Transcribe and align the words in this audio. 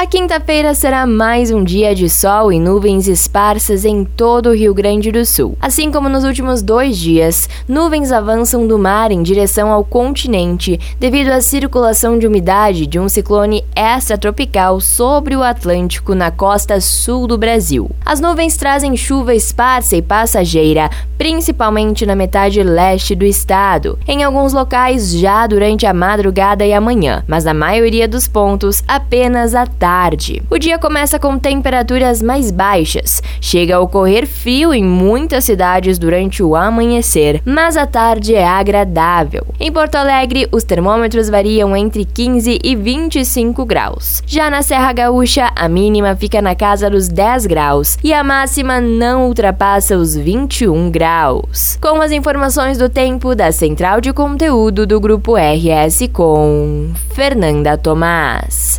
A 0.00 0.06
quinta-feira 0.06 0.74
será 0.74 1.04
mais 1.04 1.50
um 1.50 1.64
dia 1.64 1.92
de 1.92 2.08
sol 2.08 2.52
e 2.52 2.60
nuvens 2.60 3.08
esparsas 3.08 3.84
em 3.84 4.04
todo 4.04 4.50
o 4.50 4.54
Rio 4.54 4.72
Grande 4.72 5.10
do 5.10 5.26
Sul. 5.26 5.58
Assim 5.60 5.90
como 5.90 6.08
nos 6.08 6.22
últimos 6.22 6.62
dois 6.62 6.96
dias, 6.96 7.48
nuvens 7.66 8.12
avançam 8.12 8.64
do 8.64 8.78
mar 8.78 9.10
em 9.10 9.24
direção 9.24 9.72
ao 9.72 9.82
continente 9.82 10.78
devido 11.00 11.30
à 11.30 11.40
circulação 11.40 12.16
de 12.16 12.28
umidade 12.28 12.86
de 12.86 13.00
um 13.00 13.08
ciclone 13.08 13.64
extratropical 13.74 14.80
sobre 14.80 15.34
o 15.34 15.42
Atlântico 15.42 16.14
na 16.14 16.30
costa 16.30 16.80
sul 16.80 17.26
do 17.26 17.36
Brasil. 17.36 17.90
As 18.06 18.20
nuvens 18.20 18.56
trazem 18.56 18.96
chuva 18.96 19.34
esparsa 19.34 19.96
e 19.96 20.00
passageira, 20.00 20.88
principalmente 21.18 22.06
na 22.06 22.14
metade 22.14 22.62
leste 22.62 23.16
do 23.16 23.24
estado, 23.24 23.98
em 24.06 24.22
alguns 24.22 24.52
locais 24.52 25.12
já 25.12 25.44
durante 25.48 25.86
a 25.86 25.92
madrugada 25.92 26.64
e 26.64 26.72
amanhã, 26.72 27.24
mas 27.26 27.44
na 27.44 27.52
maioria 27.52 28.06
dos 28.06 28.28
pontos 28.28 28.84
apenas 28.86 29.56
à 29.56 29.66
tarde 29.66 29.87
tarde. 29.88 30.42
O 30.50 30.58
dia 30.58 30.78
começa 30.78 31.18
com 31.18 31.38
temperaturas 31.38 32.20
mais 32.20 32.50
baixas, 32.50 33.22
chega 33.40 33.76
a 33.76 33.80
ocorrer 33.80 34.26
frio 34.26 34.74
em 34.74 34.84
muitas 34.84 35.44
cidades 35.44 35.98
durante 35.98 36.42
o 36.42 36.54
amanhecer, 36.54 37.40
mas 37.42 37.74
a 37.74 37.86
tarde 37.86 38.34
é 38.34 38.46
agradável. 38.46 39.46
Em 39.58 39.72
Porto 39.72 39.94
Alegre, 39.94 40.46
os 40.52 40.62
termômetros 40.62 41.30
variam 41.30 41.74
entre 41.74 42.04
15 42.04 42.58
e 42.62 42.76
25 42.76 43.64
graus. 43.64 44.22
Já 44.26 44.50
na 44.50 44.60
Serra 44.60 44.92
Gaúcha, 44.92 45.50
a 45.56 45.66
mínima 45.70 46.14
fica 46.14 46.42
na 46.42 46.54
casa 46.54 46.90
dos 46.90 47.08
10 47.08 47.46
graus 47.46 47.96
e 48.04 48.12
a 48.12 48.22
máxima 48.22 48.82
não 48.82 49.28
ultrapassa 49.28 49.96
os 49.96 50.14
21 50.14 50.90
graus. 50.90 51.78
Com 51.80 52.02
as 52.02 52.12
informações 52.12 52.76
do 52.76 52.90
tempo 52.90 53.34
da 53.34 53.50
Central 53.50 54.02
de 54.02 54.12
Conteúdo 54.12 54.86
do 54.86 55.00
Grupo 55.00 55.34
RS 55.34 56.10
com 56.12 56.90
Fernanda 57.14 57.78
Tomás. 57.78 58.76